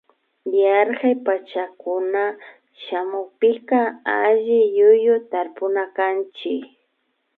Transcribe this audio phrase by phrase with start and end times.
[0.59, 2.33] Yarkak pachacunan
[2.83, 3.79] shamunpika
[4.21, 6.63] alliyuyu tarpunakanchik